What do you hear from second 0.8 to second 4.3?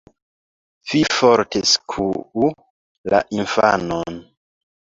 Vi forte skuu la infanon